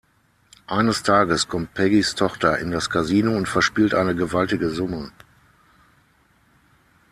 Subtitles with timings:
[0.65, 5.11] Eines Tages kommt Peggys Tochter in das Kasino und verspielt eine gewaltige Summe.